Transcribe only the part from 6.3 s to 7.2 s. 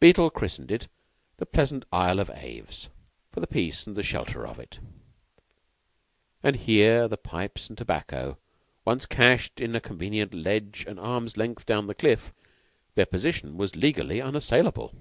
and here, the